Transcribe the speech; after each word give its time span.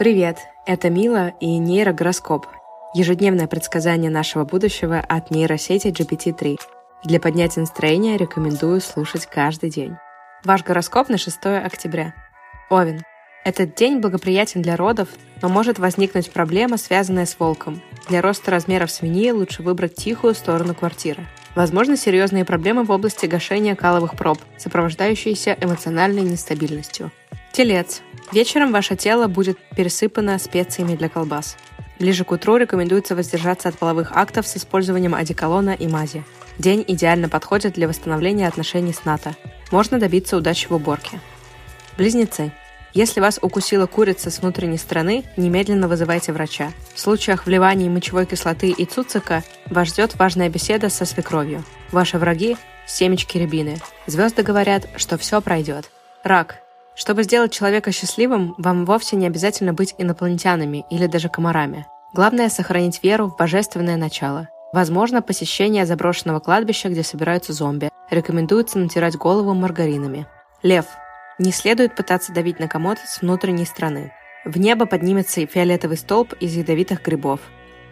Привет, 0.00 0.38
это 0.64 0.88
Мила 0.88 1.34
и 1.40 1.58
нейрогороскоп. 1.58 2.46
Ежедневное 2.94 3.46
предсказание 3.46 4.10
нашего 4.10 4.46
будущего 4.46 4.98
от 4.98 5.30
нейросети 5.30 5.88
GPT-3. 5.88 6.58
Для 7.04 7.20
поднятия 7.20 7.60
настроения 7.60 8.16
рекомендую 8.16 8.80
слушать 8.80 9.26
каждый 9.26 9.68
день. 9.68 9.96
Ваш 10.42 10.64
гороскоп 10.64 11.10
на 11.10 11.18
6 11.18 11.36
октября. 11.44 12.14
Овен. 12.70 13.02
Этот 13.44 13.74
день 13.74 13.98
благоприятен 14.00 14.62
для 14.62 14.74
родов, 14.74 15.10
но 15.42 15.50
может 15.50 15.78
возникнуть 15.78 16.32
проблема, 16.32 16.78
связанная 16.78 17.26
с 17.26 17.38
волком. 17.38 17.82
Для 18.08 18.22
роста 18.22 18.50
размеров 18.50 18.90
свиньи 18.90 19.30
лучше 19.32 19.62
выбрать 19.62 19.96
тихую 19.96 20.34
сторону 20.34 20.74
квартиры. 20.74 21.26
Возможно, 21.54 21.98
серьезные 21.98 22.46
проблемы 22.46 22.84
в 22.84 22.90
области 22.90 23.26
гашения 23.26 23.76
каловых 23.76 24.16
проб, 24.16 24.38
сопровождающиеся 24.56 25.58
эмоциональной 25.60 26.22
нестабильностью. 26.22 27.12
Телец. 27.52 28.02
Вечером 28.32 28.72
ваше 28.72 28.96
тело 28.96 29.26
будет 29.26 29.58
пересыпано 29.76 30.38
специями 30.38 30.94
для 30.94 31.08
колбас. 31.08 31.56
Ближе 31.98 32.24
к 32.24 32.30
утру 32.30 32.56
рекомендуется 32.56 33.14
воздержаться 33.14 33.68
от 33.68 33.76
половых 33.76 34.12
актов 34.16 34.46
с 34.46 34.56
использованием 34.56 35.14
одеколона 35.14 35.70
и 35.70 35.86
мази. 35.86 36.24
День 36.58 36.84
идеально 36.86 37.28
подходит 37.28 37.74
для 37.74 37.88
восстановления 37.88 38.46
отношений 38.46 38.92
с 38.92 39.04
НАТО. 39.04 39.34
Можно 39.70 39.98
добиться 39.98 40.36
удачи 40.36 40.68
в 40.68 40.72
уборке. 40.72 41.20
Близнецы. 41.96 42.52
Если 42.92 43.20
вас 43.20 43.38
укусила 43.40 43.86
курица 43.86 44.30
с 44.30 44.40
внутренней 44.40 44.78
стороны, 44.78 45.24
немедленно 45.36 45.88
вызывайте 45.88 46.32
врача. 46.32 46.72
В 46.94 47.00
случаях 47.00 47.46
вливания 47.46 47.90
мочевой 47.90 48.26
кислоты 48.26 48.70
и 48.70 48.84
цуцика 48.84 49.44
вас 49.66 49.88
ждет 49.88 50.16
важная 50.16 50.48
беседа 50.48 50.88
со 50.88 51.04
свекровью. 51.04 51.64
Ваши 51.92 52.18
враги– 52.18 52.56
семечки 52.86 53.38
рябины. 53.38 53.78
Звезды 54.06 54.42
говорят, 54.42 54.88
что 54.96 55.18
все 55.18 55.40
пройдет. 55.40 55.90
Рак. 56.24 56.60
Чтобы 57.00 57.22
сделать 57.22 57.50
человека 57.50 57.92
счастливым, 57.92 58.54
вам 58.58 58.84
вовсе 58.84 59.16
не 59.16 59.26
обязательно 59.26 59.72
быть 59.72 59.94
инопланетянами 59.96 60.84
или 60.90 61.06
даже 61.06 61.30
комарами. 61.30 61.86
Главное– 62.12 62.48
сохранить 62.50 63.02
веру 63.02 63.28
в 63.28 63.38
божественное 63.38 63.96
начало. 63.96 64.48
Возможно, 64.74 65.22
посещение 65.22 65.86
заброшенного 65.86 66.40
кладбища, 66.40 66.90
где 66.90 67.02
собираются 67.02 67.54
зомби. 67.54 67.88
Рекомендуется 68.10 68.78
натирать 68.78 69.16
голову 69.16 69.54
маргаринами. 69.54 70.26
Лев. 70.62 70.84
Не 71.38 71.52
следует 71.52 71.96
пытаться 71.96 72.34
давить 72.34 72.60
на 72.60 72.68
комод 72.68 72.98
с 72.98 73.22
внутренней 73.22 73.64
стороны. 73.64 74.12
В 74.44 74.58
небо 74.58 74.84
поднимется 74.84 75.46
фиолетовый 75.46 75.96
столб 75.96 76.34
из 76.34 76.54
ядовитых 76.54 77.02
грибов. 77.02 77.40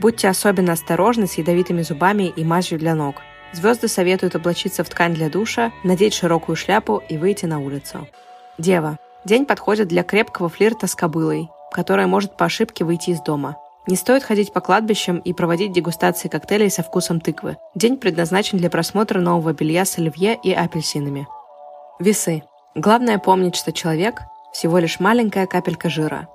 Будьте 0.00 0.28
особенно 0.28 0.74
осторожны 0.74 1.26
с 1.26 1.38
ядовитыми 1.38 1.80
зубами 1.80 2.24
и 2.24 2.44
мазью 2.44 2.78
для 2.78 2.94
ног. 2.94 3.22
Звезды 3.54 3.88
советуют 3.88 4.34
облачиться 4.34 4.84
в 4.84 4.90
ткань 4.90 5.14
для 5.14 5.30
душа, 5.30 5.72
надеть 5.82 6.12
широкую 6.12 6.56
шляпу 6.56 7.02
и 7.08 7.16
выйти 7.16 7.46
на 7.46 7.58
улицу. 7.58 8.06
Дева. 8.58 8.98
День 9.24 9.46
подходит 9.46 9.88
для 9.88 10.02
крепкого 10.02 10.48
флирта 10.48 10.86
с 10.86 10.94
кобылой, 10.94 11.48
которая 11.72 12.06
может 12.06 12.36
по 12.36 12.44
ошибке 12.46 12.84
выйти 12.84 13.10
из 13.10 13.20
дома. 13.20 13.56
Не 13.86 13.96
стоит 13.96 14.22
ходить 14.22 14.52
по 14.52 14.60
кладбищам 14.60 15.18
и 15.18 15.32
проводить 15.32 15.72
дегустации 15.72 16.28
коктейлей 16.28 16.70
со 16.70 16.82
вкусом 16.82 17.20
тыквы. 17.20 17.56
День 17.74 17.96
предназначен 17.96 18.58
для 18.58 18.68
просмотра 18.70 19.18
нового 19.20 19.52
белья 19.54 19.84
с 19.84 19.98
оливье 19.98 20.38
и 20.42 20.52
апельсинами. 20.52 21.26
Весы. 21.98 22.42
Главное 22.74 23.18
помнить, 23.18 23.56
что 23.56 23.72
человек– 23.72 24.20
всего 24.52 24.78
лишь 24.78 25.00
маленькая 25.00 25.46
капелька 25.46 25.88
жира. 25.88 26.28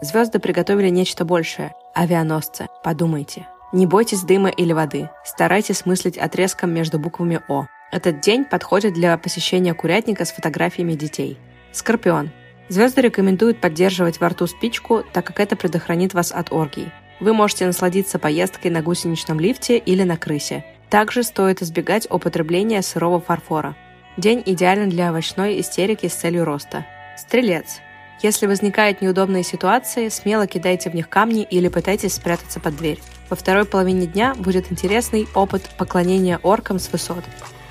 Звезды 0.00 0.38
приготовили 0.38 0.90
нечто 0.90 1.24
большее. 1.24 1.74
Авианосцы. 1.94 2.68
Подумайте. 2.84 3.48
Не 3.72 3.86
бойтесь 3.86 4.22
дыма 4.22 4.48
или 4.48 4.72
воды. 4.72 5.10
Старайтесь 5.24 5.84
мыслить 5.86 6.16
отрезком 6.18 6.72
между 6.72 6.98
буквами 6.98 7.40
«О». 7.48 7.66
Этот 7.90 8.20
день 8.20 8.44
подходит 8.44 8.94
для 8.94 9.16
посещения 9.18 9.74
курятника 9.74 10.24
с 10.24 10.30
фотографиями 10.30 10.92
детей. 10.92 11.38
Скорпион. 11.72 12.30
Звезды 12.68 13.00
рекомендуют 13.00 13.60
поддерживать 13.60 14.20
во 14.20 14.28
рту 14.28 14.46
спичку, 14.46 15.02
так 15.12 15.26
как 15.26 15.40
это 15.40 15.56
предохранит 15.56 16.14
вас 16.14 16.32
от 16.32 16.52
оргий. 16.52 16.92
Вы 17.20 17.32
можете 17.32 17.66
насладиться 17.66 18.18
поездкой 18.18 18.70
на 18.70 18.82
гусеничном 18.82 19.40
лифте 19.40 19.78
или 19.78 20.02
на 20.02 20.16
крысе. 20.16 20.64
Также 20.90 21.22
стоит 21.22 21.62
избегать 21.62 22.06
употребления 22.10 22.82
сырого 22.82 23.20
фарфора. 23.20 23.76
День 24.16 24.42
идеален 24.44 24.88
для 24.88 25.10
овощной 25.10 25.60
истерики 25.60 26.08
с 26.08 26.14
целью 26.14 26.44
роста. 26.44 26.86
Стрелец. 27.16 27.80
Если 28.20 28.46
возникают 28.46 29.00
неудобные 29.00 29.44
ситуации, 29.44 30.08
смело 30.08 30.46
кидайте 30.46 30.90
в 30.90 30.94
них 30.94 31.08
камни 31.08 31.42
или 31.42 31.68
пытайтесь 31.68 32.14
спрятаться 32.14 32.58
под 32.58 32.76
дверь. 32.76 33.00
Во 33.30 33.36
второй 33.36 33.64
половине 33.64 34.06
дня 34.06 34.34
будет 34.34 34.72
интересный 34.72 35.28
опыт 35.34 35.70
поклонения 35.76 36.40
оркам 36.42 36.78
с 36.78 36.90
высот. 36.90 37.24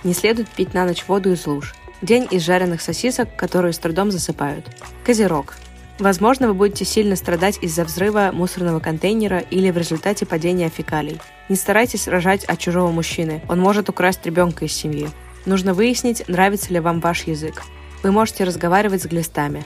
Не 0.03 0.13
следует 0.13 0.47
пить 0.49 0.73
на 0.73 0.85
ночь 0.85 1.03
воду 1.07 1.33
из 1.33 1.45
луж. 1.47 1.73
День 2.03 2.27
из 2.29 2.43
жареных 2.43 2.81
сосисок, 2.81 3.35
которые 3.35 3.73
с 3.73 3.79
трудом 3.79 4.11
засыпают. 4.11 4.65
Козерог. 5.03 5.55
Возможно, 5.97 6.47
вы 6.47 6.53
будете 6.53 6.85
сильно 6.85 7.15
страдать 7.15 7.57
из-за 7.61 7.83
взрыва 7.85 8.29
мусорного 8.31 8.79
контейнера 8.79 9.39
или 9.39 9.71
в 9.71 9.77
результате 9.77 10.27
падения 10.27 10.69
фекалий. 10.69 11.19
Не 11.49 11.55
старайтесь 11.55 12.07
рожать 12.07 12.43
от 12.43 12.59
чужого 12.59 12.91
мужчины, 12.91 13.41
он 13.49 13.59
может 13.59 13.89
украсть 13.89 14.23
ребенка 14.27 14.65
из 14.65 14.73
семьи. 14.73 15.09
Нужно 15.47 15.73
выяснить, 15.73 16.27
нравится 16.27 16.71
ли 16.71 16.79
вам 16.79 16.99
ваш 16.99 17.23
язык. 17.23 17.63
Вы 18.03 18.11
можете 18.11 18.43
разговаривать 18.43 19.01
с 19.01 19.07
глистами. 19.07 19.63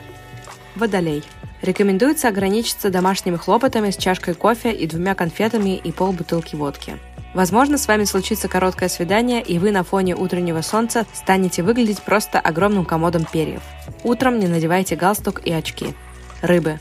Водолей. 0.76 1.24
Рекомендуется 1.62 2.30
ограничиться 2.30 2.90
домашними 2.90 3.36
хлопотами 3.36 3.92
с 3.92 3.98
чашкой 3.98 4.36
кофе 4.36 4.72
и 4.72 4.88
двумя 4.88 5.16
конфетами 5.16 5.76
и 5.76 5.92
полбутылки 5.92 6.56
водки. 6.56 6.98
Возможно, 7.34 7.78
с 7.78 7.88
вами 7.88 8.04
случится 8.04 8.48
короткое 8.48 8.90
свидание, 8.90 9.42
и 9.42 9.58
вы 9.58 9.72
на 9.72 9.84
фоне 9.84 10.16
утреннего 10.16 10.62
солнца 10.62 11.06
станете 11.14 11.64
выглядеть 11.64 12.02
просто 12.02 12.40
огромным 12.40 12.84
комодом 12.86 13.26
перьев. 13.26 13.62
Утром 14.04 14.40
не 14.40 14.48
надевайте 14.48 14.96
галстук 14.96 15.42
и 15.46 15.52
очки. 15.52 15.94
Рыбы. 16.42 16.80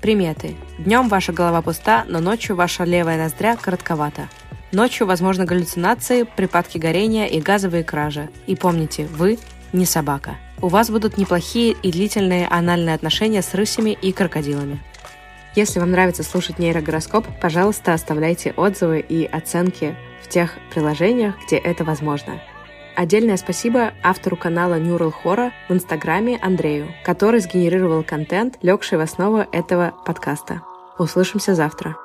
Приметы. 0.00 0.56
Днем 0.78 1.08
ваша 1.08 1.32
голова 1.32 1.62
пуста, 1.62 2.04
но 2.08 2.20
ночью 2.20 2.56
ваша 2.56 2.84
левая 2.84 3.16
ноздря 3.16 3.56
коротковата. 3.56 4.28
Ночью 4.72 5.06
возможны 5.06 5.44
галлюцинации, 5.44 6.24
припадки 6.24 6.78
горения 6.78 7.26
и 7.26 7.40
газовые 7.40 7.84
кражи. 7.84 8.28
И 8.46 8.56
помните, 8.56 9.06
вы 9.06 9.38
не 9.72 9.86
собака. 9.86 10.36
У 10.60 10.68
вас 10.68 10.90
будут 10.90 11.16
неплохие 11.16 11.76
и 11.82 11.92
длительные 11.92 12.48
анальные 12.48 12.94
отношения 12.96 13.42
с 13.42 13.54
рысями 13.54 13.90
и 13.90 14.12
крокодилами. 14.12 14.80
Если 15.54 15.78
вам 15.78 15.92
нравится 15.92 16.24
слушать 16.24 16.58
нейрогороскоп, 16.58 17.26
пожалуйста, 17.40 17.92
оставляйте 17.92 18.52
отзывы 18.56 18.98
и 19.00 19.24
оценки 19.24 19.96
в 20.22 20.28
тех 20.28 20.50
приложениях, 20.72 21.36
где 21.46 21.56
это 21.56 21.84
возможно. 21.84 22.40
Отдельное 22.96 23.36
спасибо 23.36 23.92
автору 24.02 24.36
канала 24.36 24.80
Neural 24.80 25.12
Horror 25.24 25.50
в 25.68 25.72
Инстаграме 25.72 26.38
Андрею, 26.42 26.88
который 27.04 27.40
сгенерировал 27.40 28.02
контент, 28.02 28.58
легший 28.62 28.98
в 28.98 29.00
основу 29.00 29.44
этого 29.52 29.94
подкаста. 30.04 30.62
Услышимся 30.98 31.54
завтра. 31.54 31.96